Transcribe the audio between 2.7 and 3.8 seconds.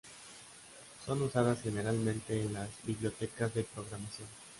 bibliotecas de